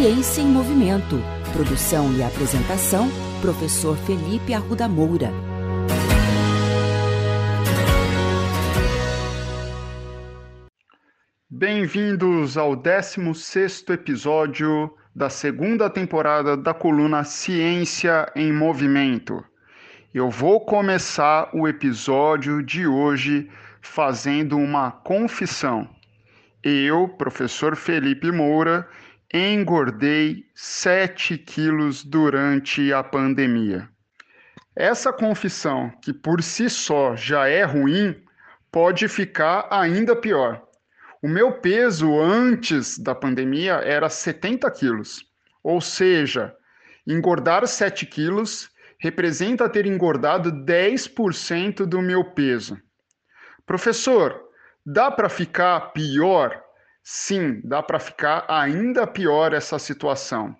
Ciência 0.00 0.42
em 0.42 0.46
Movimento. 0.46 1.16
Produção 1.52 2.14
e 2.16 2.22
apresentação, 2.22 3.08
professor 3.40 3.96
Felipe 3.96 4.54
Arruda 4.54 4.86
Moura. 4.86 5.32
Bem-vindos 11.50 12.56
ao 12.56 12.76
16º 12.76 13.92
episódio 13.92 14.88
da 15.12 15.28
segunda 15.28 15.90
temporada 15.90 16.56
da 16.56 16.72
coluna 16.72 17.24
Ciência 17.24 18.30
em 18.36 18.52
Movimento. 18.52 19.44
Eu 20.14 20.30
vou 20.30 20.60
começar 20.60 21.50
o 21.52 21.66
episódio 21.66 22.62
de 22.62 22.86
hoje 22.86 23.50
fazendo 23.80 24.58
uma 24.58 24.92
confissão. 24.92 25.88
Eu, 26.62 27.08
professor 27.08 27.74
Felipe 27.74 28.30
Moura, 28.30 28.88
engordei 29.32 30.46
7 30.54 31.36
quilos 31.36 32.02
durante 32.02 32.92
a 32.92 33.02
pandemia. 33.02 33.88
Essa 34.74 35.12
confissão, 35.12 35.90
que 36.00 36.12
por 36.12 36.42
si 36.42 36.70
só 36.70 37.14
já 37.14 37.46
é 37.46 37.62
ruim, 37.64 38.16
pode 38.72 39.06
ficar 39.08 39.66
ainda 39.70 40.16
pior. 40.16 40.62
O 41.20 41.28
meu 41.28 41.52
peso 41.60 42.18
antes 42.18 42.98
da 42.98 43.14
pandemia 43.14 43.74
era 43.74 44.08
70 44.08 44.70
quilos, 44.70 45.24
ou 45.62 45.80
seja, 45.80 46.54
engordar 47.06 47.66
7 47.66 48.06
quilos 48.06 48.70
representa 48.98 49.68
ter 49.68 49.84
engordado 49.84 50.50
10% 50.50 51.84
do 51.84 52.00
meu 52.00 52.24
peso. 52.24 52.80
Professor, 53.66 54.40
dá 54.86 55.10
para 55.10 55.28
ficar 55.28 55.92
pior? 55.92 56.64
Sim, 57.02 57.60
dá 57.64 57.82
para 57.82 57.98
ficar 57.98 58.44
ainda 58.48 59.06
pior 59.06 59.52
essa 59.52 59.78
situação. 59.78 60.56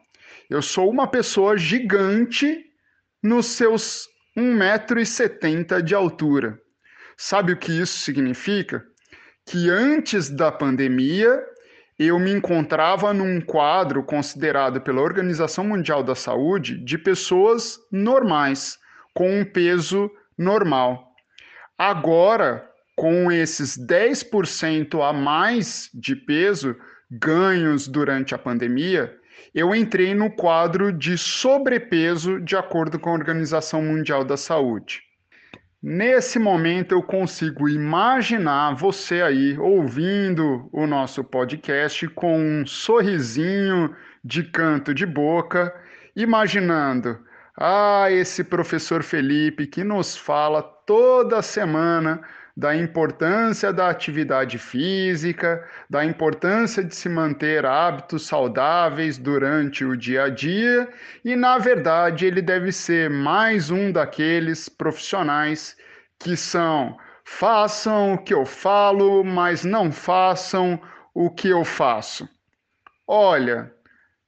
Eu 0.49 0.63
sou 0.63 0.91
uma 0.91 1.07
pessoa 1.07 1.59
gigante 1.59 2.65
nos 3.23 3.47
seus 3.47 4.09
1,70m 4.37 5.83
de 5.83 5.95
altura. 5.95 6.59
Sabe 7.17 7.53
o 7.53 7.57
que 7.57 7.73
isso 7.73 7.99
significa? 7.99 8.85
Que 9.45 9.69
antes 9.69 10.31
da 10.31 10.53
pandemia 10.53 11.45
eu 11.99 12.19
me 12.19 12.31
encontrava 12.31 13.13
num 13.13 13.41
quadro 13.41 14.05
considerado 14.05 14.81
pela 14.81 15.01
Organização 15.01 15.65
Mundial 15.65 16.03
da 16.05 16.15
Saúde 16.15 16.79
de 16.85 16.97
pessoas 16.97 17.77
normais, 17.91 18.79
com 19.13 19.41
um 19.41 19.45
peso 19.45 20.09
normal. 20.37 21.13
Agora, 21.77 22.71
com 22.99 23.31
esses 23.31 23.79
10% 23.79 25.09
a 25.09 25.13
mais 25.13 25.89
de 25.95 26.17
peso 26.17 26.75
ganhos 27.09 27.87
durante 27.87 28.35
a 28.35 28.39
pandemia, 28.39 29.17
eu 29.55 29.73
entrei 29.73 30.15
no 30.15 30.29
quadro 30.33 30.93
de 30.93 31.17
sobrepeso 31.17 32.41
de 32.41 32.57
acordo 32.57 32.99
com 32.99 33.11
a 33.11 33.13
Organização 33.13 33.81
Mundial 33.83 34.25
da 34.25 34.37
Saúde. 34.37 35.01
Nesse 35.81 36.41
momento 36.41 36.91
eu 36.91 37.01
consigo 37.01 37.69
imaginar 37.69 38.75
você 38.75 39.23
aí 39.23 39.57
ouvindo 39.57 40.69
o 40.73 40.85
nosso 40.85 41.23
podcast 41.23 42.09
com 42.09 42.37
um 42.37 42.67
sorrisinho 42.67 43.95
de 44.25 44.43
canto 44.43 44.93
de 44.93 45.07
boca, 45.07 45.73
imaginando 46.17 47.17
ah, 47.57 48.11
esse 48.11 48.43
professor 48.43 49.05
Felipe 49.05 49.69
que 49.69 49.85
nos 49.85 50.17
fala 50.17 50.63
toda 50.85 51.41
semana 51.43 52.21
da 52.59 52.75
importância 52.75 53.73
da 53.73 53.89
atividade 53.89 54.59
física, 54.59 55.65
da 55.89 56.05
importância 56.05 56.83
de 56.83 56.93
se 56.93 57.09
manter 57.09 57.65
hábitos 57.65 58.27
saudáveis 58.27 59.17
durante 59.17 59.85
o 59.85 59.97
dia 59.97 60.25
a 60.25 60.29
dia, 60.29 60.93
e 61.25 61.37
na 61.37 61.57
verdade 61.57 62.27
ele 62.27 62.43
deve 62.43 62.73
ser 62.73 63.09
mais 63.09 63.71
um 63.71 63.93
daqueles 63.93 64.69
profissionais 64.69 65.77
que 66.19 66.37
são 66.37 66.99
façam 67.25 68.15
o 68.15 68.19
que 68.19 68.35
eu 68.35 68.45
falo, 68.45 69.23
mas 69.23 69.63
não 69.63 69.93
façam 69.93 70.81
o 71.15 71.31
que 71.31 71.51
eu 71.51 71.65
faço. 71.65 72.29
Olha, 73.07 73.73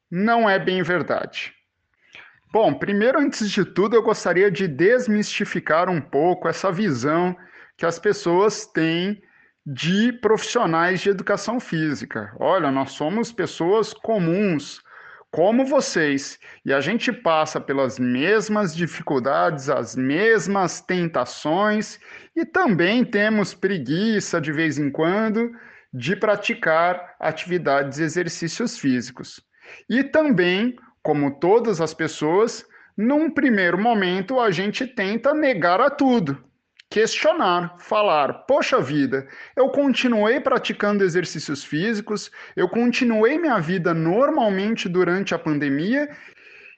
não 0.08 0.48
é 0.48 0.56
bem 0.56 0.84
verdade. 0.84 1.52
Bom, 2.52 2.74
primeiro, 2.74 3.20
antes 3.20 3.48
de 3.48 3.64
tudo, 3.64 3.94
eu 3.94 4.02
gostaria 4.02 4.50
de 4.50 4.66
desmistificar 4.66 5.88
um 5.88 6.00
pouco 6.00 6.48
essa 6.48 6.72
visão 6.72 7.36
que 7.76 7.86
as 7.86 7.98
pessoas 7.98 8.66
têm 8.66 9.22
de 9.64 10.12
profissionais 10.14 11.00
de 11.00 11.10
educação 11.10 11.60
física. 11.60 12.34
Olha, 12.40 12.72
nós 12.72 12.90
somos 12.90 13.30
pessoas 13.30 13.94
comuns, 13.94 14.82
como 15.30 15.64
vocês, 15.64 16.40
e 16.64 16.72
a 16.72 16.80
gente 16.80 17.12
passa 17.12 17.60
pelas 17.60 18.00
mesmas 18.00 18.74
dificuldades, 18.74 19.70
as 19.70 19.94
mesmas 19.94 20.80
tentações 20.80 22.00
e 22.34 22.44
também 22.44 23.04
temos 23.04 23.54
preguiça 23.54 24.40
de 24.40 24.50
vez 24.50 24.76
em 24.76 24.90
quando 24.90 25.52
de 25.94 26.16
praticar 26.16 27.14
atividades 27.20 27.98
e 27.98 28.02
exercícios 28.02 28.76
físicos. 28.76 29.40
E 29.88 30.02
também, 30.02 30.74
como 31.02 31.38
todas 31.38 31.80
as 31.80 31.94
pessoas, 31.94 32.64
num 32.96 33.30
primeiro 33.30 33.78
momento 33.78 34.40
a 34.40 34.50
gente 34.50 34.86
tenta 34.86 35.32
negar 35.34 35.80
a 35.80 35.90
tudo 35.90 36.50
questionar, 36.90 37.76
falar: 37.78 38.32
poxa 38.46 38.80
vida, 38.80 39.26
eu 39.56 39.68
continuei 39.68 40.40
praticando 40.40 41.04
exercícios 41.04 41.62
físicos, 41.64 42.30
eu 42.56 42.68
continuei 42.68 43.38
minha 43.38 43.60
vida 43.60 43.94
normalmente 43.94 44.88
durante 44.88 45.32
a 45.32 45.38
pandemia 45.38 46.10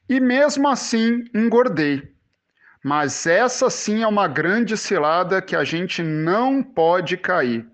e 0.09 0.21
mesmo 0.21 0.69
assim 0.69 1.25
engordei. 1.35 2.13
Mas 2.85 3.27
essa 3.27 3.71
sim 3.71 4.03
é 4.03 4.07
uma 4.07 4.29
grande 4.29 4.77
cilada 4.77 5.41
que 5.41 5.57
a 5.57 5.65
gente 5.65 6.03
não 6.03 6.63
pode 6.63 7.17
cair. 7.17 7.65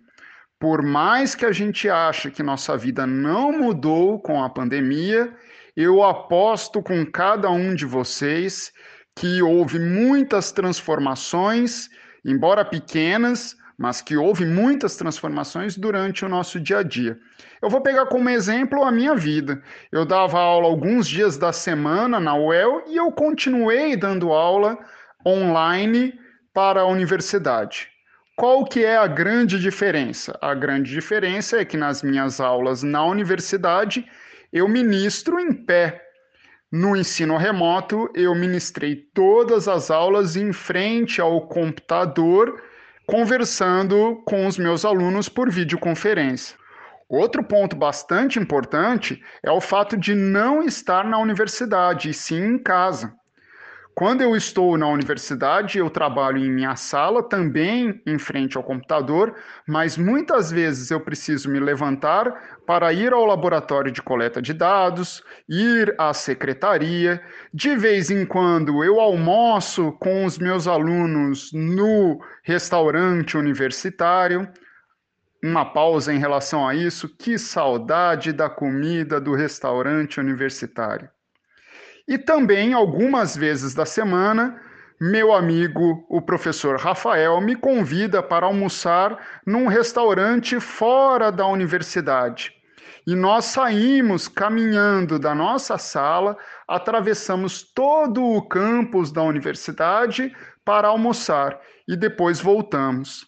Por 0.61 0.83
mais 0.83 1.35
que 1.35 1.47
a 1.47 1.53
gente 1.53 1.89
ache 1.89 2.31
que 2.31 2.43
nossa 2.43 2.77
vida 2.77 3.07
não 3.07 3.53
mudou 3.53 4.21
com 4.21 4.43
a 4.43 4.51
pandemia, 4.51 5.35
eu 5.81 6.03
aposto 6.03 6.83
com 6.83 7.07
cada 7.07 7.49
um 7.51 7.73
de 7.73 7.87
vocês 7.87 8.73
que 9.15 9.41
houve 9.41 9.79
muitas 9.79 10.51
transformações 10.51 11.89
embora 12.25 12.65
pequenas, 12.65 13.57
mas 13.79 14.03
que 14.03 14.17
houve 14.17 14.45
muitas 14.45 14.97
transformações 14.97 15.77
durante 15.77 16.25
o 16.25 16.29
nosso 16.29 16.59
dia 16.59 16.79
a 16.79 16.83
dia. 16.83 17.17
Eu 17.63 17.71
vou 17.71 17.81
pegar 17.81 18.07
como 18.07 18.29
exemplo 18.29 18.83
a 18.83 18.91
minha 18.91 19.15
vida. 19.15 19.63
Eu 19.93 20.05
dava 20.05 20.41
aula 20.41 20.67
alguns 20.67 21.07
dias 21.07 21.39
da 21.39 21.53
semana 21.53 22.19
na 22.19 22.35
UEL 22.35 22.83
e 22.89 22.97
eu 22.97 23.13
continuei 23.13 23.95
dando 23.95 24.33
aula 24.33 24.77
online 25.25 26.19
para 26.53 26.81
a 26.81 26.87
universidade. 26.87 27.89
Qual 28.37 28.65
que 28.65 28.85
é 28.85 28.97
a 28.97 29.07
grande 29.07 29.61
diferença? 29.61 30.37
A 30.43 30.55
grande 30.55 30.91
diferença 30.91 31.61
é 31.61 31.65
que 31.65 31.77
nas 31.77 32.03
minhas 32.03 32.41
aulas 32.41 32.83
na 32.83 33.05
universidade 33.05 34.05
eu 34.53 34.69
ministro 34.69 35.39
em 35.39 35.53
pé, 35.53 36.03
no 36.71 36.95
ensino 36.95 37.39
remoto, 37.39 38.11
eu 38.15 38.35
ministrei 38.35 38.95
todas 38.95 39.67
as 39.69 39.91
aulas 39.91 40.37
em 40.37 40.53
frente 40.53 41.19
ao 41.21 41.49
computador, 41.49 42.63
conversando 43.07 44.23
com 44.27 44.47
os 44.47 44.59
meus 44.59 44.85
alunos 44.85 45.31
por 45.31 45.51
videoconferência. 45.51 46.57
Outro 47.09 47.43
ponto 47.43 47.75
bastante 47.75 48.39
importante 48.39 49.23
é 49.43 49.51
o 49.51 49.63
fato 49.63 49.97
de 49.97 50.15
não 50.15 50.63
estar 50.63 51.05
na 51.05 51.19
universidade, 51.19 52.11
e 52.11 52.15
sim 52.15 52.45
em 52.45 52.59
casa. 52.59 53.18
Quando 53.99 54.21
eu 54.21 54.37
estou 54.37 54.79
na 54.79 54.87
universidade, 54.87 55.77
eu 55.77 55.91
trabalho 55.91 56.39
em 56.39 56.49
minha 56.49 56.77
sala, 56.77 57.21
também 57.21 58.01
em 58.07 58.17
frente 58.17 58.57
ao 58.57 58.63
computador, 58.63 59.35
mas 59.67 59.99
muitas 59.99 60.53
vezes 60.53 60.93
eu 60.93 61.01
preciso 61.01 61.51
me 61.51 61.59
levantar 61.59 62.61
para 62.65 62.93
ir 62.93 63.13
ao 63.13 63.27
laboratório 63.27 63.91
de 63.91 64.01
coleta 64.01 64.41
de 64.41 64.55
dados, 64.55 65.21
ir 65.49 65.97
à 65.99 66.15
secretaria. 66.15 67.21
De 67.53 67.75
vez 67.75 68.09
em 68.09 68.25
quando 68.25 68.85
eu 68.85 69.01
almoço 69.01 69.91
com 69.99 70.25
os 70.25 70.39
meus 70.39 70.69
alunos 70.69 71.51
no 71.53 72.21
restaurante 72.45 73.37
universitário. 73.37 74.49
Uma 75.43 75.65
pausa 75.65 76.15
em 76.15 76.21
relação 76.21 76.69
a 76.69 76.73
isso, 76.73 77.09
que 77.19 77.37
saudade 77.37 78.33
da 78.33 78.49
comida 78.49 79.21
do 79.21 79.35
restaurante 79.35 80.21
universitário. 80.21 81.11
E 82.09 82.17
também, 82.17 82.73
algumas 82.73 83.37
vezes 83.37 83.75
da 83.75 83.85
semana, 83.85 84.59
meu 84.99 85.31
amigo, 85.31 86.07
o 86.09 86.23
professor 86.23 86.81
Rafael, 86.81 87.39
me 87.39 87.55
convida 87.55 88.23
para 88.23 88.47
almoçar 88.47 89.43
num 89.47 89.67
restaurante 89.67 90.59
fora 90.59 91.31
da 91.31 91.47
universidade. 91.47 92.51
E 93.07 93.15
nós 93.15 93.45
saímos 93.45 94.27
caminhando 94.27 95.19
da 95.19 95.35
nossa 95.35 95.77
sala, 95.77 96.35
atravessamos 96.67 97.63
todo 97.63 98.25
o 98.25 98.41
campus 98.49 99.13
da 99.13 99.23
universidade 99.23 100.35
para 100.65 100.89
almoçar 100.89 101.61
e 101.87 101.95
depois 101.95 102.41
voltamos. 102.41 103.27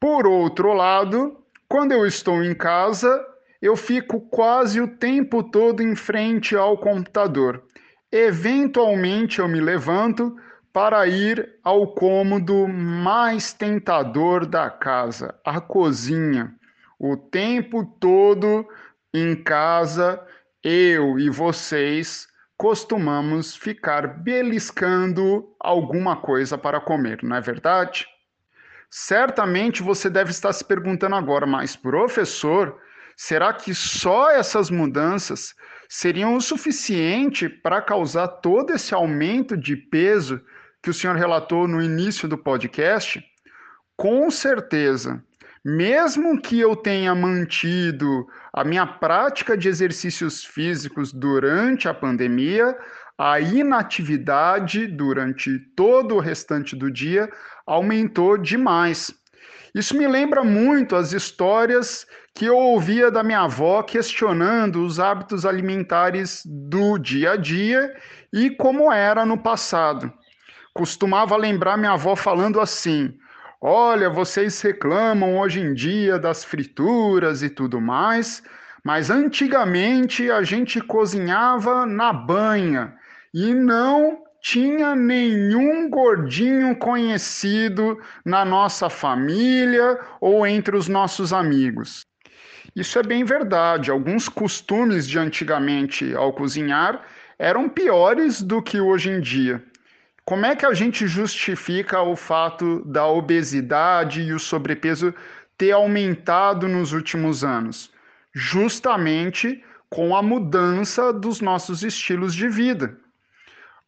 Por 0.00 0.26
outro 0.26 0.72
lado, 0.72 1.38
quando 1.68 1.92
eu 1.92 2.04
estou 2.04 2.42
em 2.42 2.54
casa, 2.54 3.24
eu 3.62 3.76
fico 3.76 4.20
quase 4.28 4.80
o 4.80 4.96
tempo 4.96 5.42
todo 5.44 5.82
em 5.82 5.94
frente 5.94 6.56
ao 6.56 6.76
computador. 6.78 7.65
Eventualmente 8.18 9.40
eu 9.40 9.46
me 9.46 9.60
levanto 9.60 10.34
para 10.72 11.06
ir 11.06 11.58
ao 11.62 11.88
cômodo 11.88 12.66
mais 12.66 13.52
tentador 13.52 14.46
da 14.46 14.70
casa, 14.70 15.38
a 15.44 15.60
cozinha. 15.60 16.54
O 16.98 17.14
tempo 17.14 17.84
todo 18.00 18.66
em 19.12 19.36
casa, 19.36 20.18
eu 20.64 21.18
e 21.18 21.28
vocês 21.28 22.26
costumamos 22.56 23.54
ficar 23.54 24.06
beliscando 24.06 25.54
alguma 25.60 26.16
coisa 26.16 26.56
para 26.56 26.80
comer, 26.80 27.22
não 27.22 27.36
é 27.36 27.40
verdade? 27.42 28.06
Certamente 28.90 29.82
você 29.82 30.08
deve 30.08 30.30
estar 30.30 30.54
se 30.54 30.64
perguntando 30.64 31.16
agora, 31.16 31.46
mas 31.46 31.76
professor, 31.76 32.80
será 33.14 33.52
que 33.52 33.74
só 33.74 34.30
essas 34.30 34.70
mudanças 34.70 35.54
seriam 35.88 36.36
o 36.36 36.40
suficiente 36.40 37.48
para 37.48 37.82
causar 37.82 38.28
todo 38.28 38.72
esse 38.72 38.94
aumento 38.94 39.56
de 39.56 39.76
peso 39.76 40.40
que 40.82 40.90
o 40.90 40.94
senhor 40.94 41.16
relatou 41.16 41.66
no 41.66 41.82
início 41.82 42.28
do 42.28 42.38
podcast? 42.38 43.22
Com 43.96 44.30
certeza. 44.30 45.22
Mesmo 45.64 46.40
que 46.40 46.60
eu 46.60 46.76
tenha 46.76 47.12
mantido 47.14 48.26
a 48.52 48.62
minha 48.62 48.86
prática 48.86 49.56
de 49.56 49.68
exercícios 49.68 50.44
físicos 50.44 51.12
durante 51.12 51.88
a 51.88 51.94
pandemia, 51.94 52.76
a 53.18 53.40
inatividade 53.40 54.86
durante 54.86 55.58
todo 55.74 56.14
o 56.14 56.20
restante 56.20 56.76
do 56.76 56.90
dia 56.90 57.28
aumentou 57.66 58.38
demais. 58.38 59.12
Isso 59.76 59.94
me 59.94 60.08
lembra 60.08 60.42
muito 60.42 60.96
as 60.96 61.12
histórias 61.12 62.06
que 62.34 62.46
eu 62.46 62.56
ouvia 62.56 63.10
da 63.10 63.22
minha 63.22 63.40
avó 63.40 63.82
questionando 63.82 64.82
os 64.82 64.98
hábitos 64.98 65.44
alimentares 65.44 66.40
do 66.46 66.96
dia 66.96 67.32
a 67.32 67.36
dia 67.36 67.94
e 68.32 68.48
como 68.48 68.90
era 68.90 69.26
no 69.26 69.36
passado. 69.36 70.10
Costumava 70.72 71.36
lembrar 71.36 71.76
minha 71.76 71.92
avó 71.92 72.16
falando 72.16 72.58
assim: 72.58 73.18
Olha, 73.60 74.08
vocês 74.08 74.58
reclamam 74.62 75.36
hoje 75.36 75.60
em 75.60 75.74
dia 75.74 76.18
das 76.18 76.42
frituras 76.42 77.42
e 77.42 77.50
tudo 77.50 77.78
mais, 77.78 78.42
mas 78.82 79.10
antigamente 79.10 80.30
a 80.30 80.42
gente 80.42 80.80
cozinhava 80.80 81.84
na 81.84 82.14
banha 82.14 82.94
e 83.34 83.52
não 83.52 84.25
tinha 84.46 84.94
nenhum 84.94 85.90
gordinho 85.90 86.76
conhecido 86.76 88.00
na 88.24 88.44
nossa 88.44 88.88
família 88.88 89.98
ou 90.20 90.46
entre 90.46 90.76
os 90.76 90.86
nossos 90.86 91.32
amigos. 91.32 92.06
Isso 92.76 92.96
é 92.96 93.02
bem 93.02 93.24
verdade. 93.24 93.90
Alguns 93.90 94.28
costumes 94.28 95.08
de 95.08 95.18
antigamente 95.18 96.14
ao 96.14 96.32
cozinhar 96.32 97.02
eram 97.36 97.68
piores 97.68 98.40
do 98.40 98.62
que 98.62 98.80
hoje 98.80 99.10
em 99.10 99.20
dia. 99.20 99.60
Como 100.24 100.46
é 100.46 100.54
que 100.54 100.64
a 100.64 100.72
gente 100.72 101.08
justifica 101.08 102.00
o 102.02 102.14
fato 102.14 102.84
da 102.84 103.04
obesidade 103.04 104.22
e 104.22 104.32
o 104.32 104.38
sobrepeso 104.38 105.12
ter 105.58 105.72
aumentado 105.72 106.68
nos 106.68 106.92
últimos 106.92 107.42
anos? 107.42 107.90
Justamente 108.32 109.64
com 109.90 110.14
a 110.14 110.22
mudança 110.22 111.12
dos 111.12 111.40
nossos 111.40 111.82
estilos 111.82 112.32
de 112.32 112.48
vida. 112.48 112.96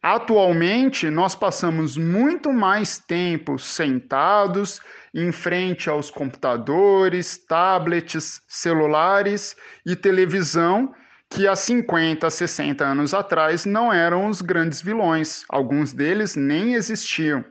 Atualmente, 0.01 1.09
nós 1.09 1.35
passamos 1.35 1.97
muito 1.97 2.53
mais 2.53 2.97
tempo 2.99 3.59
sentados 3.59 4.79
em 5.13 5.29
frente 5.31 5.89
aos 5.89 6.09
computadores, 6.09 7.37
tablets, 7.37 8.41
celulares 8.47 9.57
e 9.85 9.97
televisão 9.97 10.93
que 11.29 11.47
há 11.47 11.55
50, 11.55 12.29
60 12.29 12.83
anos 12.85 13.13
atrás 13.13 13.65
não 13.65 13.91
eram 13.91 14.27
os 14.27 14.41
grandes 14.41 14.81
vilões, 14.81 15.43
alguns 15.49 15.91
deles 15.91 16.33
nem 16.35 16.75
existiam. 16.75 17.43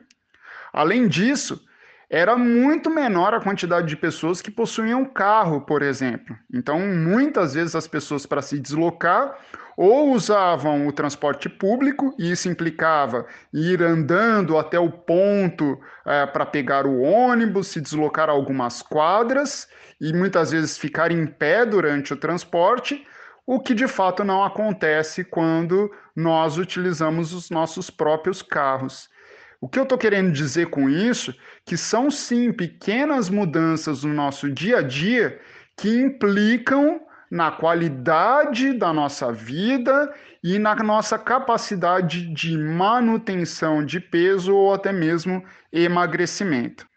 Além 0.73 1.07
disso, 1.07 1.63
era 2.09 2.35
muito 2.35 2.89
menor 2.89 3.33
a 3.35 3.39
quantidade 3.39 3.87
de 3.87 3.95
pessoas 3.95 4.41
que 4.41 4.49
possuíam 4.49 5.05
carro, 5.05 5.61
por 5.61 5.83
exemplo. 5.83 6.35
Então, 6.51 6.79
muitas 6.79 7.53
vezes 7.53 7.75
as 7.75 7.87
pessoas 7.87 8.25
para 8.25 8.41
se 8.41 8.59
deslocar 8.59 9.37
ou 9.77 10.11
usavam 10.11 10.87
o 10.87 10.91
transporte 10.91 11.47
público, 11.47 12.13
e 12.19 12.31
isso 12.31 12.49
implicava 12.49 13.25
ir 13.53 13.81
andando 13.81 14.57
até 14.57 14.77
o 14.77 14.91
ponto 14.91 15.79
é, 16.05 16.25
para 16.25 16.45
pegar 16.45 16.85
o 16.85 16.99
ônibus, 16.99 17.67
se 17.67 17.79
deslocar 17.79 18.29
algumas 18.29 18.81
quadras 18.81 19.69
e 20.01 20.11
muitas 20.11 20.51
vezes 20.51 20.77
ficar 20.77 21.11
em 21.11 21.25
pé 21.25 21.65
durante 21.65 22.11
o 22.11 22.17
transporte, 22.17 23.05
o 23.45 23.59
que 23.59 23.73
de 23.73 23.87
fato 23.87 24.23
não 24.23 24.43
acontece 24.43 25.23
quando 25.23 25.89
nós 26.13 26.57
utilizamos 26.57 27.33
os 27.33 27.49
nossos 27.49 27.89
próprios 27.89 28.41
carros. 28.41 29.09
O 29.61 29.67
que 29.67 29.77
eu 29.77 29.83
estou 29.83 29.97
querendo 29.97 30.31
dizer 30.31 30.67
com 30.67 30.89
isso? 30.89 31.35
Que 31.65 31.75
são 31.75 32.09
sim 32.09 32.51
pequenas 32.51 33.29
mudanças 33.29 34.03
no 34.03 34.13
nosso 34.13 34.49
dia 34.49 34.77
a 34.77 34.81
dia 34.81 35.39
que 35.75 35.89
implicam 35.89 37.01
na 37.29 37.51
qualidade 37.51 38.73
da 38.73 38.91
nossa 38.93 39.31
vida 39.31 40.13
e 40.43 40.57
na 40.57 40.75
nossa 40.75 41.19
capacidade 41.19 42.33
de 42.33 42.57
manutenção 42.57 43.85
de 43.85 43.99
peso 43.99 44.55
ou 44.55 44.73
até 44.73 44.91
mesmo 44.91 45.43
emagrecimento. 45.71 46.87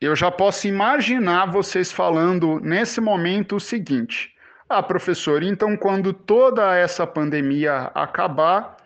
Eu 0.00 0.14
já 0.14 0.30
posso 0.30 0.68
imaginar 0.68 1.46
vocês 1.46 1.90
falando 1.90 2.60
nesse 2.60 3.00
momento 3.00 3.56
o 3.56 3.60
seguinte: 3.60 4.30
ah, 4.68 4.82
professor, 4.82 5.42
então 5.42 5.76
quando 5.76 6.12
toda 6.12 6.76
essa 6.76 7.06
pandemia 7.06 7.90
acabar, 7.94 8.76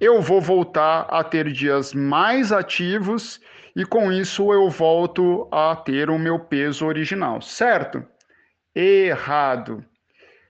eu 0.00 0.20
vou 0.20 0.40
voltar 0.40 1.06
a 1.10 1.22
ter 1.22 1.50
dias 1.52 1.94
mais 1.94 2.52
ativos 2.52 3.40
e 3.76 3.84
com 3.84 4.12
isso 4.12 4.52
eu 4.52 4.68
volto 4.70 5.48
a 5.50 5.74
ter 5.76 6.10
o 6.10 6.18
meu 6.18 6.38
peso 6.38 6.86
original, 6.86 7.40
certo? 7.40 8.04
Errado. 8.74 9.84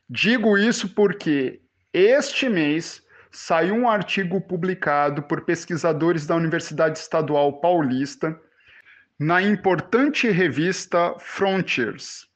Digo 0.08 0.58
isso 0.58 0.88
porque 0.94 1.60
este 1.92 2.48
mês 2.48 3.02
saiu 3.30 3.74
um 3.74 3.88
artigo 3.88 4.40
publicado 4.40 5.22
por 5.22 5.44
pesquisadores 5.44 6.26
da 6.26 6.36
Universidade 6.36 6.98
Estadual 6.98 7.60
Paulista 7.60 8.38
na 9.18 9.42
importante 9.42 10.28
revista 10.28 11.14
Frontiers. 11.18 12.26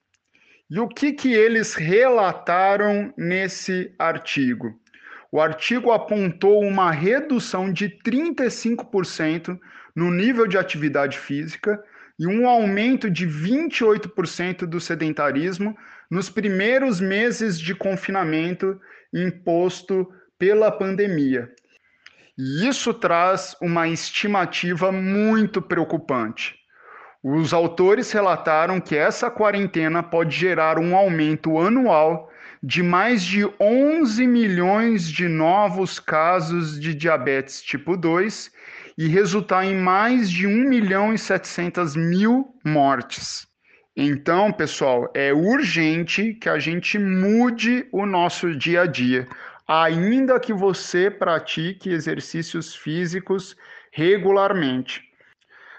E 0.70 0.79
o 0.79 0.88
que, 0.88 1.12
que 1.12 1.32
eles 1.32 1.74
relataram 1.74 3.12
nesse 3.17 3.94
artigo? 3.98 4.79
O 5.31 5.41
artigo 5.41 5.93
apontou 5.93 6.63
uma 6.63 6.91
redução 6.91 7.70
de 7.70 7.89
35% 7.89 9.58
no 9.94 10.11
nível 10.11 10.47
de 10.47 10.56
atividade 10.56 11.19
física 11.19 11.82
e 12.19 12.27
um 12.27 12.49
aumento 12.49 13.11
de 13.11 13.27
28% 13.27 14.67
do 14.67 14.81
sedentarismo 14.81 15.77
nos 16.11 16.31
primeiros 16.31 17.01
meses 17.01 17.61
de 17.61 17.75
confinamento 17.75 18.81
imposto 19.13 20.11
pela 20.39 20.70
pandemia. 20.73 21.53
E 22.37 22.67
isso 22.67 22.94
traz 22.94 23.55
uma 23.61 23.89
estimativa 23.89 24.91
muito 24.91 25.61
preocupante. 25.61 26.56
Os 27.23 27.53
autores 27.53 28.13
relataram 28.13 28.81
que 28.81 28.97
essa 28.97 29.31
quarentena 29.31 30.03
pode 30.03 30.37
gerar 30.37 30.79
um 30.79 30.97
aumento 30.97 31.58
anual 31.58 32.28
de 32.62 32.82
mais 32.82 33.22
de 33.22 33.44
11 33.60 34.27
milhões 34.27 35.08
de 35.08 35.29
novos 35.29 36.00
casos 36.00 36.79
de 36.79 36.94
diabetes 36.94 37.62
tipo 37.62 37.96
2 37.96 38.50
e 38.96 39.06
resultar 39.06 39.65
em 39.65 39.77
mais 39.77 40.29
de 40.29 40.46
1 40.46 40.69
milhão 40.69 41.15
e 41.15 41.19
700 41.19 41.94
mil 41.94 42.55
mortes. 42.65 43.46
Então, 43.96 44.53
pessoal, 44.53 45.10
é 45.15 45.32
urgente 45.32 46.34
que 46.34 46.48
a 46.48 46.58
gente 46.58 46.98
mude 46.98 47.88
o 47.93 48.06
nosso 48.06 48.56
dia 48.56 48.82
a 48.82 48.86
dia, 48.86 49.29
ainda 49.67 50.38
que 50.38 50.53
você 50.53 51.10
pratique 51.10 51.91
exercícios 51.91 52.74
físicos 52.74 53.56
regularmente. 53.93 55.03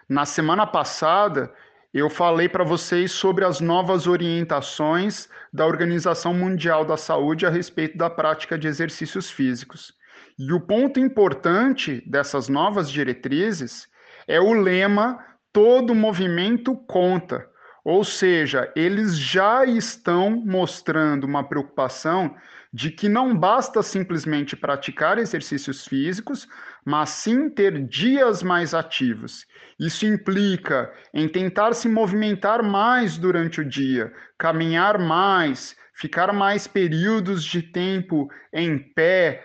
Na 0.07 0.25
semana 0.25 0.65
passada, 0.65 1.53
eu 1.93 2.09
falei 2.09 2.47
para 2.47 2.63
vocês 2.63 3.11
sobre 3.11 3.43
as 3.43 3.59
novas 3.59 4.05
orientações 4.05 5.27
da 5.51 5.65
Organização 5.65 6.33
Mundial 6.33 6.85
da 6.85 6.95
Saúde 6.95 7.47
a 7.47 7.49
respeito 7.49 7.97
da 7.97 8.09
prática 8.09 8.57
de 8.59 8.67
exercícios 8.67 9.31
físicos. 9.31 9.93
E 10.37 10.53
o 10.53 10.61
ponto 10.61 10.99
importante 10.99 12.03
dessas 12.05 12.47
novas 12.47 12.91
diretrizes 12.91 13.87
é 14.27 14.39
o 14.39 14.53
lema 14.53 15.17
todo 15.51 15.95
movimento 15.95 16.75
conta, 16.75 17.49
Ou 17.89 18.03
seja, 18.03 18.71
eles 18.75 19.17
já 19.17 19.65
estão 19.65 20.29
mostrando 20.29 21.23
uma 21.23 21.43
preocupação 21.43 22.35
de 22.71 22.91
que 22.91 23.09
não 23.09 23.35
basta 23.35 23.81
simplesmente 23.81 24.55
praticar 24.55 25.17
exercícios 25.17 25.87
físicos, 25.87 26.47
mas 26.85 27.09
sim 27.09 27.49
ter 27.49 27.83
dias 27.87 28.43
mais 28.43 28.75
ativos. 28.75 29.43
Isso 29.79 30.05
implica 30.05 30.93
em 31.11 31.27
tentar 31.27 31.73
se 31.73 31.89
movimentar 31.89 32.61
mais 32.61 33.17
durante 33.17 33.59
o 33.59 33.65
dia, 33.67 34.13
caminhar 34.37 34.99
mais, 34.99 35.75
ficar 35.91 36.31
mais 36.31 36.67
períodos 36.67 37.43
de 37.43 37.63
tempo 37.63 38.29
em 38.53 38.77
pé, 38.77 39.43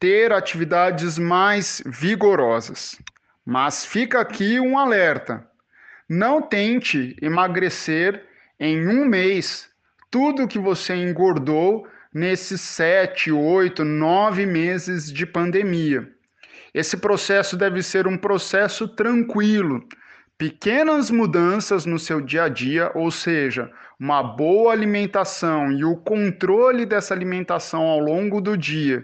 ter 0.00 0.32
atividades 0.32 1.16
mais 1.16 1.80
vigorosas. 1.86 3.00
Mas 3.46 3.86
fica 3.86 4.20
aqui 4.20 4.58
um 4.58 4.76
alerta: 4.76 5.48
não 6.12 6.42
tente 6.42 7.16
emagrecer 7.22 8.22
em 8.60 8.86
um 8.86 9.06
mês 9.06 9.70
tudo 10.10 10.46
que 10.46 10.58
você 10.58 10.94
engordou 10.94 11.88
nesses 12.12 12.60
sete, 12.60 13.32
oito, 13.32 13.82
nove 13.82 14.44
meses 14.44 15.10
de 15.10 15.24
pandemia. 15.24 16.06
Esse 16.74 16.98
processo 16.98 17.56
deve 17.56 17.82
ser 17.82 18.06
um 18.06 18.18
processo 18.18 18.86
tranquilo, 18.86 19.82
pequenas 20.36 21.10
mudanças 21.10 21.86
no 21.86 21.98
seu 21.98 22.20
dia 22.20 22.44
a 22.44 22.48
dia, 22.50 22.92
ou 22.94 23.10
seja, 23.10 23.70
uma 23.98 24.22
boa 24.22 24.70
alimentação 24.70 25.72
e 25.72 25.82
o 25.82 25.96
controle 25.96 26.84
dessa 26.84 27.14
alimentação 27.14 27.84
ao 27.84 27.98
longo 27.98 28.38
do 28.38 28.54
dia, 28.54 29.02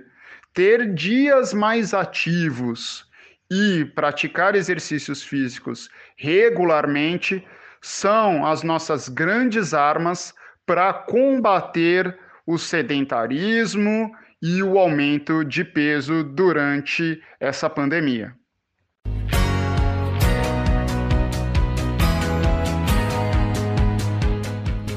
ter 0.53 0.93
dias 0.93 1.55
mais 1.55 1.95
ativos 1.95 3.08
e 3.51 3.85
praticar 3.85 4.55
exercícios 4.55 5.23
físicos 5.23 5.89
regularmente 6.17 7.47
são 7.81 8.45
as 8.45 8.63
nossas 8.63 9.09
grandes 9.09 9.73
armas 9.73 10.35
para 10.67 10.93
combater 10.93 12.19
o 12.47 12.59
sedentarismo 12.59 14.13
e 14.43 14.63
o 14.63 14.79
aumento 14.79 15.45
de 15.45 15.65
peso 15.65 16.23
durante 16.23 17.21
essa 17.41 17.69
pandemia. 17.69 18.35